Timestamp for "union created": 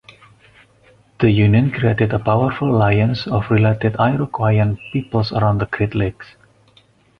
1.29-2.11